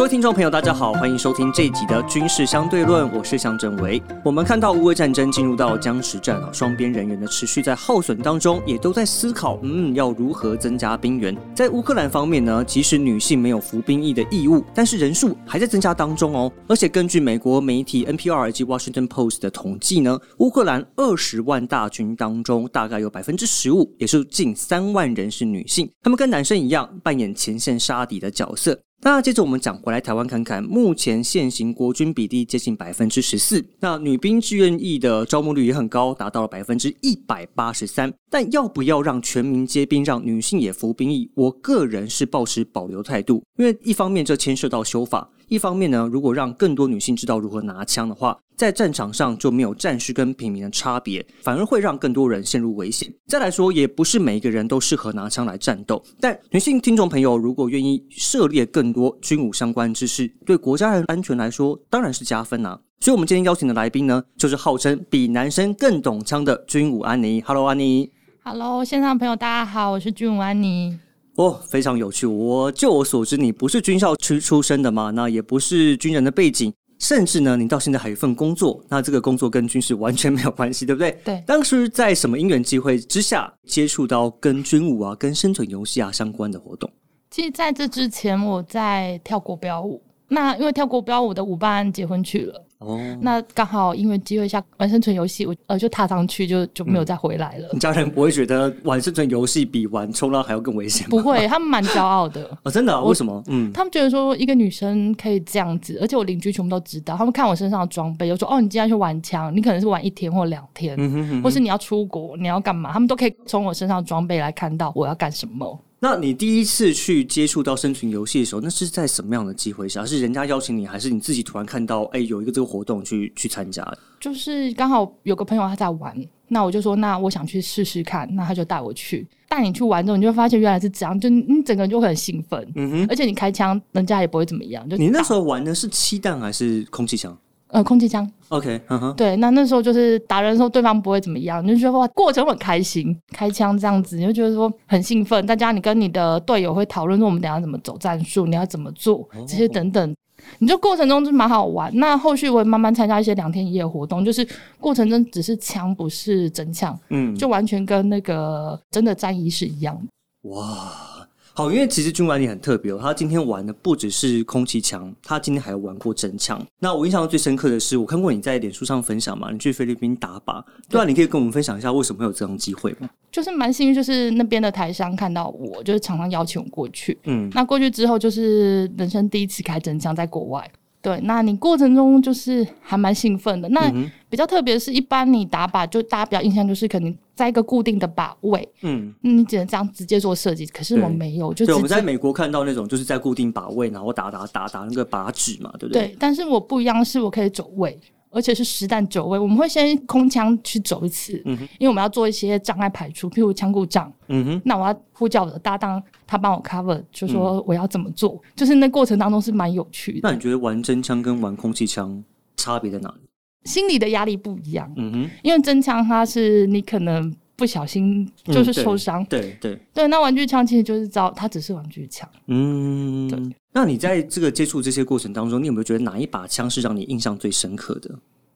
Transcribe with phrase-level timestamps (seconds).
[0.00, 4.02] 各位听众朋友，大家好，欢迎收听这一集的军事相对论，我是向正维。
[4.24, 11.36] 我们看到乌俄战争进入到僵持战啊，双边人员的持续在耗损当中，也都在思考，嗯，要如何增加兵源。
[11.54, 16.50] 在乌克兰方面呢，即使女性没有服兵役的义务，但是人数还在增加当中哦。
[16.66, 28.80] 而且根据美国媒体 NPR 以及 Washington Post 的统计呢，乌克兰二十万大军当中，大概有百分之十五，也是近三万人是女性，他们跟男生一样扮演前线杀敌的角色。
[29.02, 38.12] 那接着我们讲回来台湾看看，目前现行国军比例接近百分之十四，那女兵志愿役的招募率也很高，达到了百分之一百八十三。
[38.28, 41.30] 但要不要让全民皆兵，让女性也服兵役？
[41.34, 45.30] 我个人是抱持保留态度，因为一方面这牵涉到修法。
[45.48, 53.10] 一方面呢，如果让更多女性知道如何拿枪的话，在战场上就没有战士跟平民的差别，反而会让更多人陷入危险。
[53.26, 56.04] 再来说，也不是每一个人都适合拿枪来战斗。
[56.20, 62.78] 但女性听众朋友如果愿意涉猎更多军武相关知识，对国家人安全来说当然是加分啊。
[63.00, 67.42] 所以，我们今天邀请的来宾呢，就是号称比男生更懂枪的军武安妮。
[67.46, 68.10] Hello，安妮。
[68.44, 70.98] Hello，线上朋友大家好，我是军武安妮。
[71.36, 72.26] 哦，非常有趣。
[72.26, 75.10] 我就我所知，你不是军校出出身的嘛？
[75.12, 76.70] 那也不是军人的背景，
[77.00, 78.80] 甚至呢，你到现在还有一份工作。
[78.88, 81.18] 那这个工作跟军事完全没有关系，对不对？
[81.24, 81.42] 对。
[81.46, 86.88] 当时在什么因缘机会之下接触到跟军武啊、跟生存游戏啊相关的活动？
[87.30, 90.00] 其实在这之前，我在跳国标舞。
[90.28, 92.66] 那因为跳国标舞的舞伴结婚去了。
[92.80, 97.68] 哦，那刚好因为机会下玩生存游戏，我呃就踏上去就就没有再回来了。
[97.74, 101.06] 你家人不会觉得玩生存游戏比玩冲浪还要更危险？
[101.10, 102.50] 不会，他们蛮骄傲的。
[102.64, 102.98] 哦，真的？
[103.04, 103.42] 为什么？
[103.48, 107.14] 嗯，他们觉得说一个女生可以这样子，而且我邻居全部都知道。
[107.16, 110.96] 他们看我身上的装备，就说：“哦，你今天去玩枪，你可能是玩一天或两天，
[111.42, 115.78] 或是你要出国，你要干嘛？”他们都可以从我身上的装备来看到我要干什么。
[116.02, 120.04] 那你第一次去接触到生存游戏的时候，那是在什么样的机会下？
[120.04, 123.86] 是人家邀请你，还是你自己突然看到，哎，有一个这个活动去去参加？
[124.18, 126.16] 就是刚好有个朋友他在玩，
[126.48, 129.28] 那我就说，那我想去试试看，那他就带我去。
[129.46, 134.88] 带你去玩之后，你就发现原来是这样，就你整个人就很兴奋，嗯哼，而且你开枪，人家也不会怎么样。
[134.88, 137.36] 就你那时候玩的是气弹还是空气枪？
[137.72, 138.80] 呃，空气枪，OK，
[139.16, 145.46] 对，那那时候就是打人的时候，对方不会怎么样，你就觉得哇，过程很开心，开枪这样子，你就觉得说很兴奋。
[145.46, 150.16] 大家，你跟你的队友会讨论说，我们等下怎么走战术，你要怎么做，这些等等，
[150.58, 151.90] 你就过程中就蛮好玩。
[151.94, 154.44] 那后续我也慢慢参加一些两天一夜活动，就是
[154.80, 160.50] 过程中只是枪，不是真枪，嗯，就完全跟那个真的战役是一样的。
[160.50, 161.19] 哇。
[161.60, 166.58] 好，因为其实军管你很特别哦，他今天玩的不只是空气枪，他今天还玩过真枪。
[166.78, 173.10] 那我印象最深刻的是，我看过你在脸书上分享嘛，你去菲律宾打靶，对啊，你可以跟我们分享一下为什么会有这种机会吗？
[173.30, 177.18] 就是蛮幸运，就是那边的台商看到我，就是常常邀请我过去。
[177.24, 180.66] 嗯，那过去之后，就是人生第一次开真枪，在国外。
[181.02, 183.68] 对，那你过程中就是还蛮兴奋的。
[183.70, 183.90] 那
[184.28, 190.66] 比较特别是，一般你打靶，就大家比较印象就是可能在一个固定的靶位，嗯，你只能这样直接做设计。
[190.66, 196.08] 可是我没有，就我们在美国看到那种就是在固定靶位，然后打打打打那个靶纸嘛，对不对？
[196.08, 197.98] 对，但是我不一样，是我可以走位。
[198.30, 204.10] 而且是实弹走位，我们会先空枪去走一次，嗯因为我们要做一些障碍排除，譬如枪故障。
[204.28, 210.20] 嗯哼，那我要呼叫我的搭档，他帮我 cover，就说我要怎么做，就是那过程当中是蛮有趣的。
[210.22, 212.22] 那你觉得玩真枪跟玩空气枪
[212.56, 213.20] 差别在哪里？
[213.64, 214.90] 心理的压力不一样。
[214.96, 220.08] 嗯哼，因为真枪它是你可能不小心就是受伤，对对对。
[220.08, 222.28] 那玩具枪其实就是招，它只是玩具枪。
[222.46, 223.38] 嗯，对。
[223.72, 228.10] 那你在这个接触这些过程当中，你有没有觉得哪一把枪是让你印象最深刻的？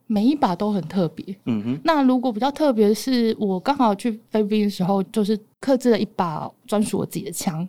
[0.06, 1.24] 每一把都很特别。
[1.46, 1.80] 嗯哼。
[1.84, 7.66] 那如果比较特别，是我刚好去菲律宾的时候，就是克制了一把专属我自己的枪。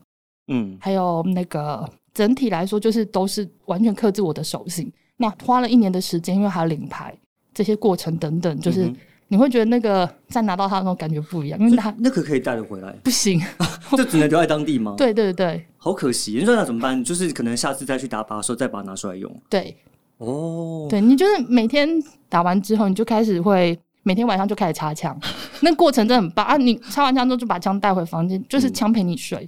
[0.47, 0.77] 嗯。
[0.81, 4.91] 还有那个整体来说，就是都是完全克制我的手型。
[5.17, 7.17] 那花了一年的时间，因为还有领牌
[7.53, 8.91] 这些过程等等，就是
[9.29, 13.39] 你会觉得那个在拿到它的那种感觉不一样，因为它那个可以带得回来，不行，
[13.95, 14.95] 就只能留在当地吗？
[14.97, 15.65] 对对对。
[15.85, 17.03] 好可惜，你说那怎么办？
[17.03, 19.31] 就是可能下次再去打靶的时候再把它拿出来用。
[19.47, 19.77] 对，
[20.17, 21.87] 哦，对你就是每天
[22.27, 25.15] 打完之后，你就开始会每天晚上就开始擦枪，
[25.61, 26.57] 那过程真的很棒啊！
[26.57, 29.47] 你擦完枪之后就把枪带回房间，就是枪陪你睡，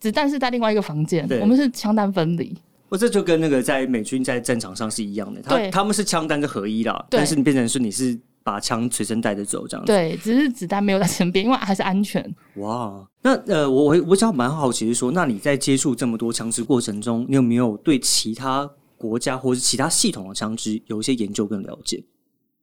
[0.00, 2.56] 子弹是在另外一个房间，我们是枪弹分离。
[2.88, 8.18] 我这就跟那个在美军在战场上是一样的，他他们是枪弹是合一的，但是你变成是你是。
[8.44, 12.22] 把枪随身带着走，这样子对，只是子弹没有在身边，因为还是安全。
[12.56, 22.04] 哇，那呃，我我我想蛮好奇，是说，那你在接触这么多枪支过程中，你有没有对其他国家或者其他系统的枪支有一些研究跟了解？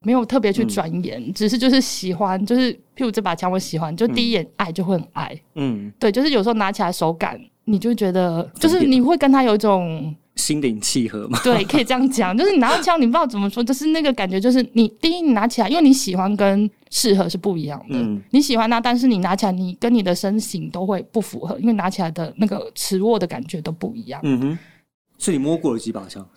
[0.03, 5.41] 没有特别去钻研，只是就是喜欢，就是譬如这把枪我喜欢，就第一眼爱就会很爱。
[5.55, 10.15] 嗯，对，就是有时候拿起来手感，你就觉得就是你会跟他有一种。
[10.41, 11.39] 心灵契合嘛。
[11.43, 17.97] 对， 可以这样讲，就是你拿到枪，你不知道怎么说，就是那个感觉，就是你第一你拿起来，因为你喜欢跟适合是不一样的。
[17.97, 24.19] 嗯你喜欢它，但是你拿起来，你跟你的身形都会不符合，因为拿起来的那个持握的感觉都不一样。
[24.23, 24.59] 嗯哼，
[25.17, 26.27] 所以你摸过了几把枪？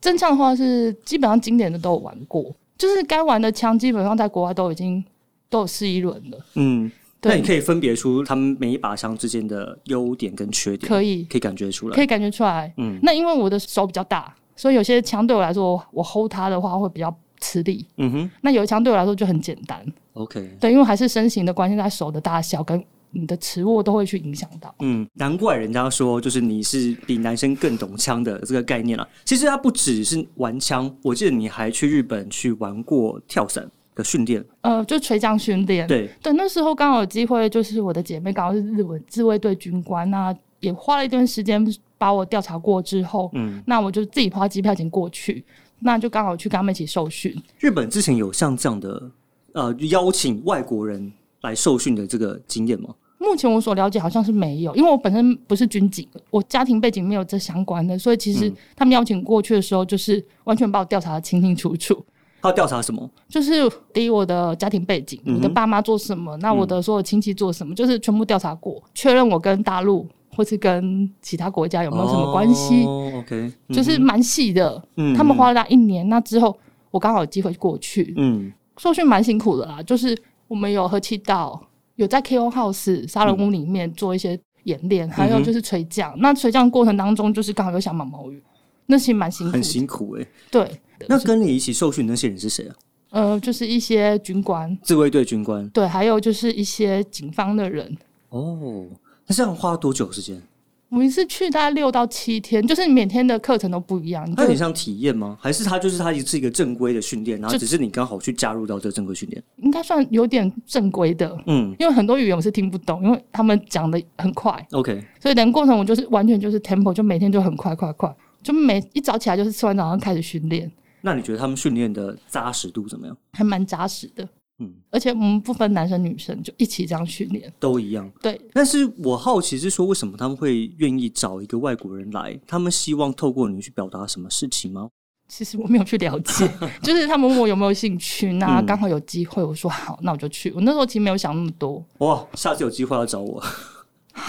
[0.00, 5.04] 真枪的话是基本上经典的都有玩过，就是该玩的枪基本上在国外都已经
[5.50, 6.38] 都有试一轮了。
[6.54, 6.90] 嗯，
[7.22, 11.94] 那你可以分别出他们每一把枪之间的优点跟缺点，可以可以感觉出来。
[11.94, 12.72] 可以感觉出来。
[12.78, 17.86] 嗯那因为我的手比较大，所以有些枪对我来说，我 hold 它的话会比较吃力。
[17.98, 19.84] 嗯哼那有一枪对我来说就很简单
[20.14, 20.56] ，，OK。
[20.60, 22.82] 对，因为还是身形的关系，在手的大小跟
[23.12, 24.74] 你的持握都会去影响到。
[24.80, 29.06] 嗯，难怪人家说就是你是比男生更懂枪的这个概念了。
[29.24, 34.44] 其实它不只是玩枪，我记得你还去日本去玩过跳伞的训练。
[34.62, 35.86] 呃，就垂降训练。
[35.86, 41.64] 对，对，那时候刚好有机会，就是我的姐妹刚好是日文自卫队军官，那也花了一段时间
[41.96, 45.44] 把我调查过之后，嗯，那我就自己花机票钱过去，
[45.78, 47.34] 那就刚好去跟他们一起受训。
[47.58, 49.10] 日本之前有像这样的
[49.52, 52.94] 呃邀请外国人来受训的这个经验吗？
[53.18, 62.02] 目前我所了解好像是没有，因为我本身不是军警，我家庭背景没有这相关的，所以其实嗯他们邀请过去的时候，就是完全把我调查的清清楚楚。
[62.42, 63.08] 他要调查什么？
[63.28, 63.52] 就是
[63.92, 70.06] 第一，我的家庭背景，嗯我的爸妈做什么，那我的所有亲戚做什么，就是全部调查过，确认我跟大陆
[70.36, 74.82] 或是跟其他国家有没有什么关系，哦？OK，嗯就是蛮细的。
[74.96, 76.56] 嗯他们花了大一年，那之后
[76.90, 78.52] 我刚好有机会过去，嗯。
[78.78, 80.16] 受训蛮辛苦的啦，就是
[80.48, 81.60] 我们有合气道，
[81.96, 86.14] 有在 KO House 杀人屋里面做一些演练，还有就是垂降。
[86.16, 88.42] 那垂降过程当中，就是刚好有小毛毛雨，
[88.90, 89.62] 那其实蛮辛苦很。
[89.62, 92.74] 辛苦哎、对，那跟你一起受训那些人是谁啊？
[93.10, 97.96] 呃，就是一些军官，自卫队军官对，还有就是一些警方的人。
[98.28, 98.86] 哦。
[99.26, 100.42] 那这样花了多久时间？
[100.88, 105.38] 我们是去大概六到七天，就是每天的课程都不一样，那很像体验吗？
[105.40, 109.40] 还是他就是他是一个正规的训练，然后只是你刚好去加入到这个正规训练？
[109.58, 111.38] 应该算有点正规的。
[111.46, 120.70] 嗯因为很多语言我是听不懂，因为他们讲的很快，，OK，所以等过程我就是完全就是 tempo，就每天就很快快快，就每一早起来就是吃完早上开始训练，
[121.02, 123.16] 那你觉得他们训练的扎实度怎么样？
[123.32, 124.28] 还蛮扎实的。
[124.62, 127.50] 嗯，而且我们不分男生女生，就一起这样训练。
[127.58, 128.10] 都一样。
[128.20, 132.38] 对，但是我好奇是说，为什么他们会愿意找一个外国人来？
[132.46, 134.90] 他们希望透过你去表达什么事情吗？
[135.28, 136.50] 其实我没有去了解，
[136.82, 140.50] 就是他们问我有没有兴趣，那嗯刚好有机会，我说好，那我就去。
[140.50, 143.42] 我那时候其实没有想那么多，哇，下次有机会要找我。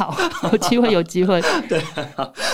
[0.01, 0.18] 好，
[0.51, 1.39] 有机会有机会。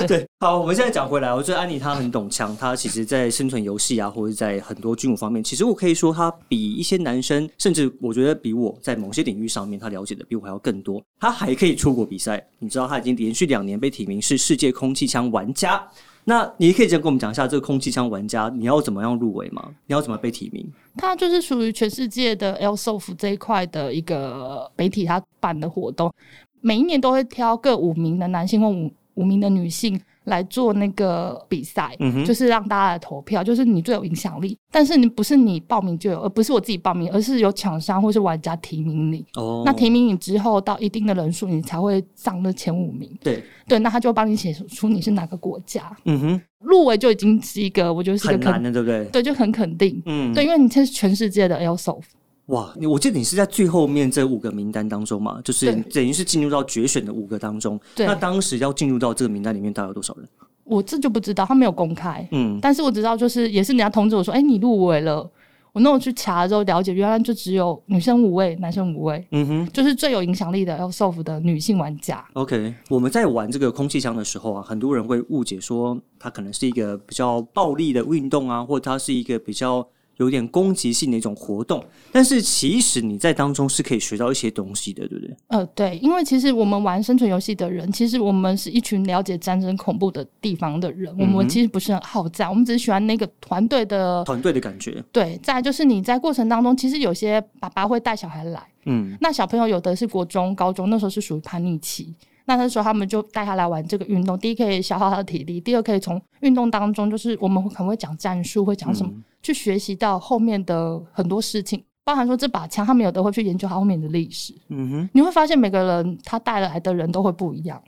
[0.05, 11.01] 对，好，我们现在讲回来，我觉得安妮她很懂枪，她其实在生存游戏啊，或者在很多军武方面，其实我可以说她比一些男生，甚至我觉得比我在某些领域上面，她了解的比我还要更多。
[11.21, 15.81] 她还可以出国比赛，你知道她已经连续两年被提名是世界空气枪玩家。
[16.29, 19.65] 那你可以先跟我们讲一下这个空气枪玩家，你要怎么样入围吗？
[19.85, 20.69] 你要怎么被提名？
[20.97, 26.13] 它就是属于全世界的 L-Soft 这一块的一个媒体，它办的活动，
[26.59, 29.97] 每一年都会挑各五名的男性或五五名的女性
[30.27, 34.57] 来做那个比赛，嗯就是让大家来投票，就是你最有影响力。
[34.71, 39.25] 但是你不是你报名就有，而不是我自己报名，而是有厂商或是玩家提名你。
[39.35, 43.09] 哦，那提名你之后，到一定的人数，你才会上那前五名。
[43.23, 49.05] 对，对，那他就帮你写出你是哪个国家，嗯哼，入围就已经是一个，我觉得是一个肯，很难的，对不对？
[49.11, 50.01] 对，就很肯定。
[50.05, 52.03] 嗯，对，因为你这是全世界的 Airsoft。
[52.47, 57.79] 哇，你我记得你是在最后面这五个名单当中嘛，就是等于是进入到决选的五个当中。
[57.95, 60.27] 对那当时要进入到这个名单里面，大概有多少人？
[60.63, 65.29] 我这就不知道，他没有公开，嗯，但是我知道就是也是人家通知我说，哎、你入围了。
[65.73, 72.25] 我那我去查了之后了解，原来就只有女生五位，男生五位，嗯哼就是最有影响力的 Airsoft 的女性玩家。
[72.33, 72.73] ，OK。
[72.89, 79.87] 我们在玩这个空气枪的时候啊，很多人会误解说它可能是一个比较暴力的运动啊，或者它是一个比较
[80.17, 81.83] 有点攻击性的一种活动。
[82.11, 85.35] 但是其实你在当中是可以学到一些东西的，对不对？
[85.47, 94.23] 呃，对，因为其实我们玩生存游戏的人，其实我们是一群了解战争恐怖的地方的人，我们其实不是很好战，我们只是喜欢那个团队的。
[94.23, 102.13] 团队的感觉，对，再来就是你在过程当中，其实有些爸爸会带小孩来，嗯那小朋友有的是国中、高中，那时候是属于叛逆期。
[102.49, 114.53] 那那时候他们就带他来玩这个运动，第一可以消耗他的体力，第二可以从运动当中，就是我们可能会讲战术，会讲什么，嗯去学习到后面的很多事情，包含说这把枪，他们有的会去研究它后面的历史。
[114.67, 115.09] 嗯哼。
[115.13, 117.81] 你会发现每个人他带来的人都会不一样。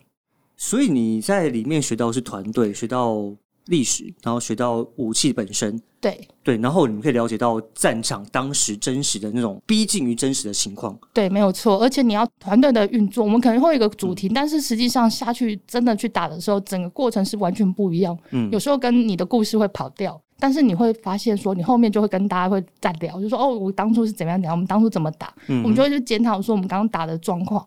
[0.56, 3.18] 所以你在里面学到是团队，学到
[3.66, 10.98] 历史，然后学到武器本身，对对，然后你们可以了解到战场当时真实的那种逼近于真实的情况。
[11.14, 11.80] 对，没有错。
[11.82, 18.18] 而且你要团队的运作，我们可能会有一个主题，但是实际上下去真的去打的时候，整个过程是完全不一样。
[18.32, 27.66] 嗯有时候跟你的故事会跑掉，但是你会发现说，你后面就会跟大家会再聊，就说哦，我当初是怎么样怎样，我们当初怎么打，嗯我们就会去检讨说我们刚刚打的状况。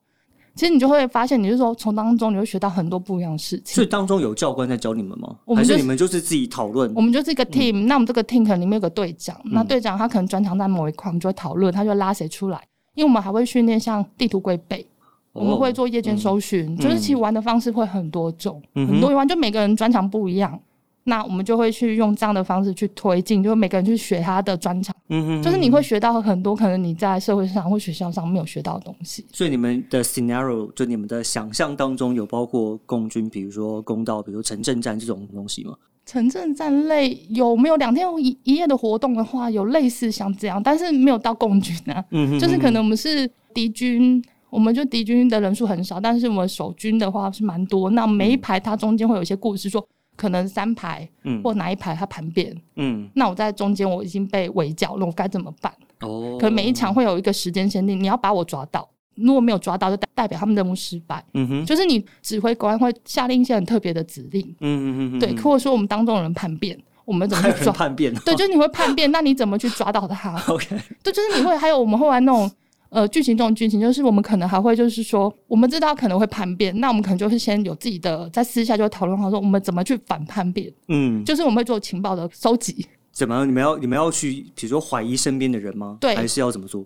[0.54, 3.86] 其实你就会发现，你就说从当中你会学到很多不一样的事情所以。
[3.86, 5.34] 当中有教官在教你们吗？
[5.46, 7.00] 我们就是还是你们就是自己讨论我？
[7.00, 12.62] 们就是一个 team，、那我们这个 team 可能里面有个队长，嗯那队长他可能专长在某一块，我们就会讨论，他就拉谁出来。
[12.94, 14.86] 因为我们还会训练像地图龟背，
[15.32, 20.60] 我们会做夜间搜寻，就是其实玩的方式会很多种，很多玩，就每个人专长不一样。
[21.04, 29.26] 那我们就会去用这样的方式去推进，就每个人去学他的专长，嗯哼就是你会学到很多可能你在社会上或学校上没有学到的东西。
[29.32, 35.74] 所以你们的 scenario 就你们的想象当中有包括共军，比如说公道，比如说城镇战这种东西吗？
[36.06, 42.04] 城镇战类有没有两天一一夜的活动的话，有类似像这样，但是没有到共军啊。
[42.10, 47.90] 嗯哼就是可能我们是敌军，我们就敌军的人数很少，但是我们守军的话是蛮多。
[47.90, 49.84] 那每一排它中间会有一些故事说。
[50.22, 51.42] 可能三排嗯。
[51.42, 53.10] 或哪一排它叛变，嗯。
[53.14, 55.72] 那我在中间我已经被围剿了，我该怎么办？
[56.02, 61.24] 哦，可能每一场会有一个时间限定，你要把我抓到，如果没有抓到，就代代表他们任务失败。
[61.34, 61.66] 嗯哼。
[61.66, 67.72] 就是你指挥官会下令一些很特别的指令，嗯嗯嗯对，或者说我们当中有人叛变，我们怎么去 抓？
[67.72, 70.36] 叛变，对，就是你会叛变，那你怎么去抓到他？
[70.46, 70.66] OK。
[71.02, 72.48] 对，就是你会还有我们会玩那种
[72.92, 82.86] 呃剧情这种剧情，就是我们可能还会就是说，我们知道可能会叛变，那我们可能就是先有自己的在私下就讨论好说我们怎么去反叛变，嗯，就是我们会做情报的收集。
[83.10, 83.46] 怎么？
[83.46, 85.96] 你们要你们要去，比如说怀疑身边的人吗？
[86.00, 86.84] 对还是要怎么做？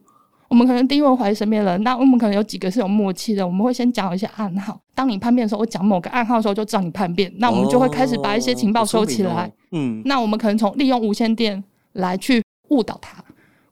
[0.49, 4.81] 我们可能第一会怀疑身边人，那我们可能有几个是有默契的，我们会先讲一些暗号。
[4.95, 9.53] 当你叛变的时候，我讲某个暗号的时候，就知道你叛变，那我们就会开始把一些情报收起来。
[9.73, 11.63] 嗯，那我们可能从利用无线电
[11.95, 13.25] 来去误导他，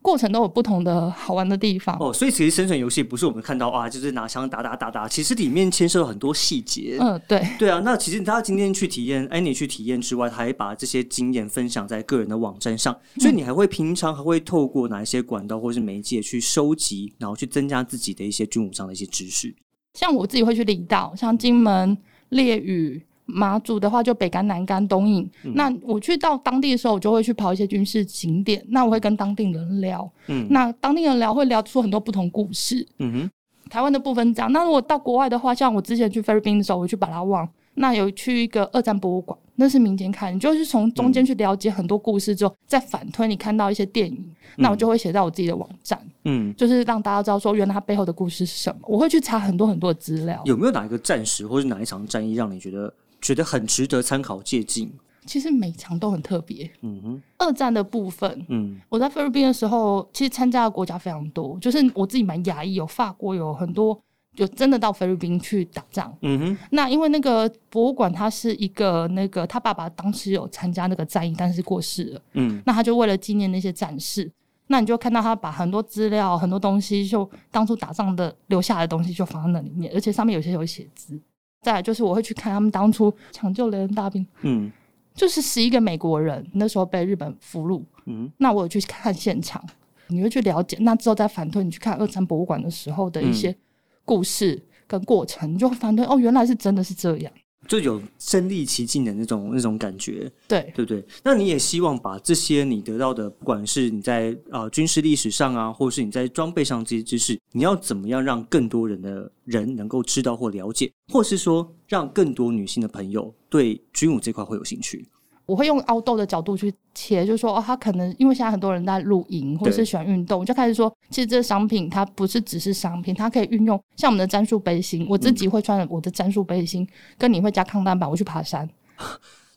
[0.05, 1.97] 过程都有不同的好玩的地方。
[1.99, 6.97] 哦，所以其实生存游戏不是我们看到啊，就是拿枪打打打打，其实里面牵涉了很多细节。
[7.01, 7.43] 嗯，对。
[7.57, 19.55] 对啊，那其实他今天去体验，安妮去体验之外，他还把这些经验分享在个人的网站上，所以你还会平常还会透过哪一些管道或是媒介去收集，然后去增加自己的一些军武上的一些知识。
[19.95, 21.97] 像我自己会去离岛，像金门、
[22.29, 25.29] 烈屿、马祖的话，就北干、南干、东引。
[25.43, 25.53] 嗯。
[25.55, 30.47] 那我去到当地的时候，我就会去跑一些军事景点，那我会跟当地人聊，嗯。
[30.49, 32.87] 那当地人聊会聊出很多不同故事。
[32.99, 48.79] 嗯哼，台湾的部分这样，那如果到国外的话，像我之前去菲律宾的时候，我去巴拉望，那有去一个二战博物馆，那是民间看，你就是从中间去了解很多故事之后，再反推你看到一些电影，那我就会写在我自己的网站，嗯，就是让大家知道说原来它背后的故事是什么。
[48.83, 50.41] 我会去查很多很多的资料。
[50.45, 52.93] 有没有哪一个战时或是哪一场战役让你觉得
[53.25, 54.87] 觉得很值得参考借鉴？
[55.25, 56.69] 其实每场都很特别。
[56.81, 63.99] 嗯哼，二战的部分，嗯我在菲律宾的时候，其实参加的国家非常多，就是我自己蛮压抑，有法国，有很多，
[64.35, 66.15] 就真的到菲律宾去打仗。
[66.21, 72.21] 嗯哼，那因为那个博物馆，它是一个那个他爸爸当时有参加那个战役，但是过世了。
[72.33, 74.31] 嗯那他就为了纪念那些战士，
[74.67, 81.19] 那你就看到他把很多资料、很多东西，就当初打仗的留下来的东西，就放在那里面，而且上面有些有写字。
[81.65, 84.71] 再来就是我会去看他们当初抢救雷恩大兵，嗯
[85.15, 89.65] 就是十一个美国人那时候被日本俘虏，嗯那我有去看现场，
[90.09, 93.55] 你会去了解，那之后再反推你去看二战博物馆的时候的一些
[94.03, 97.33] 故事跟过程，你就会反推哦，原来是真的是这样。
[97.67, 100.31] 就有身临其境的那种那种感觉。
[100.47, 101.03] 对，对不对？
[101.23, 115.05] 那你也希望把这些你得到的，不管是你在呃军事历史上啊，或是你在装备上这些知识，你要怎么样让更多人的人能够知道或了解，或是说让更多女性的朋友对军武这块会有兴趣？
[115.45, 126.87] 我会用凹豆的角度去切，就是说哦，他可能因为现在很多人在露营或者是喜欢运动，我就开始说，其实这个商品它不是只是商品，它可以运用像我们的战术背心，我自己会穿我的战术背心，
[127.17, 128.67] 跟你会加抗弹板，我去爬山，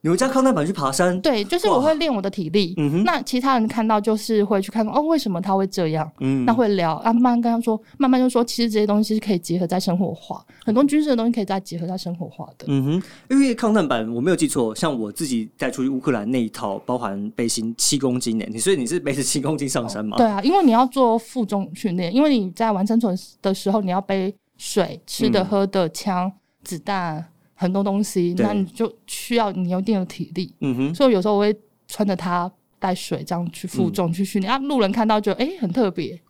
[0.01, 2.75] 你们家康弹板去爬山，对，就是我会练我的体力。
[2.77, 6.09] 嗯哼那其他人看到就是会去看哦，为什么他会这样？
[6.21, 12.67] 嗯那会聊啊，慢慢跟他说，慢慢就说，其实这些东西是可以结合在生活化，很多军事的东西可以再结合在生活化的。
[12.69, 20.17] 嗯哼，因为抗弹板我没有记错，像我自己带出去乌克兰那一套，包含背心七公斤呢，你所以你是背着七公斤上山吗？
[20.17, 26.31] 对啊，因为你要做负重训练，因为你在玩生存的时候，你要背水、吃的、嗯喝的、枪、
[26.63, 27.25] 子弹
[27.61, 30.55] 很多东西，那你就需要你有一定的体力。
[30.61, 31.55] 嗯哼，所以有时候我会
[31.89, 36.21] 穿着它带水这样去负重去训练、啊，路人看到就哎、诶很特别，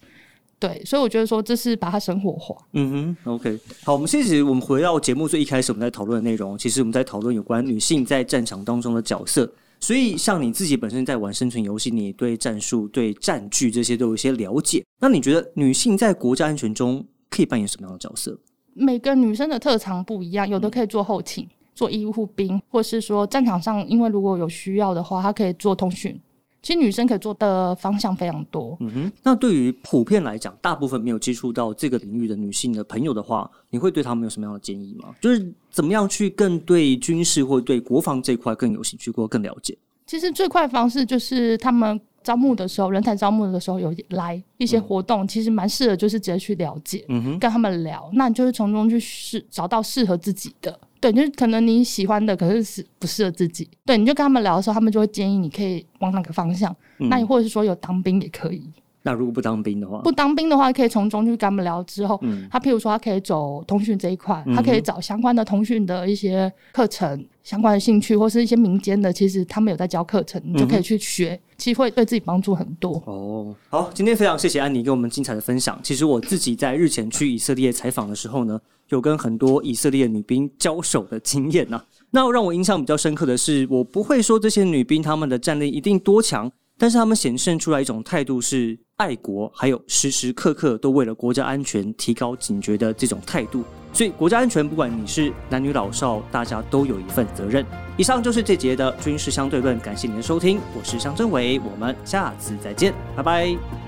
[0.58, 2.56] 对，所以我觉得说这是把它生活化。
[2.73, 9.52] 嗯哼，OK，好，我们其实我们回到节目最一开始我们在讨论的内容，其实我们在讨论有关女性在战场当中的角色。
[9.80, 14.82] 所以，像你自己本身在玩生存游戏，你对战术、对战具这些都有一些了解。
[14.99, 18.37] 那你觉得女性在国家安全中可以扮演什么样的角色？
[18.78, 26.18] 每个女生的特长不一样，有的可以做后勤、做医护兵，或是说战场上，因为如果有需要的话，她可以做通讯。
[26.61, 28.76] 其实女生可以做的方向非常多。
[28.80, 35.14] 嗯哼，那对于普遍来讲，大部分没有接触到这个领域的女性的朋友的话，你会对他们有什么样的建议吗？
[35.20, 39.78] 就是怎么样去更对军事或对国防这块更有兴趣或更了解？
[40.04, 47.02] 其实最快方式就是他们招募的时候，人才招募的时候有来一些活动，其实蛮适合，就是直接去了解，
[47.40, 50.78] 跟他们聊，那你就是从中去试找到适合自己的。
[51.00, 53.66] 对，就是可能你喜欢的，可是是不适合自己。
[53.87, 56.75] 对，你就跟他们聊的时候，他们就会建议你可以往哪个方向。
[56.99, 58.62] 那你或者是说有当兵也可以。
[59.02, 62.20] 那如果不当兵的话，不当兵的话，可以从中去跟他们聊之后，
[62.50, 73.02] 他譬如说他可以走通讯这一块，他可以找相关的通讯的一些课程、相关的兴趣，或是一些民间的，其实他们有在教课程，你就可以去学，其实会对自己帮助很多。
[73.06, 75.80] 哦，好，今天非常谢谢安妮给我们精彩的分享。
[75.82, 78.60] 其实我自己在日前去以色列采访的时候呢。
[78.90, 81.78] 有跟很多以色列女兵交手的经验呐，
[82.10, 93.64] 那让我印象比较深刻的是，我不会说这些女兵她们的战力一定多强，但是他们显现出来一种态度是爱国，还有时时刻刻都为了国家安全提高警觉的这种态度。
[93.92, 97.66] 所以国家安全，不管你是男女老少，大家都有一份责任。
[97.97, 103.88] 以上就是这节的军事相对论，感谢您的收听，我是向真伟，我们下次再见，拜拜。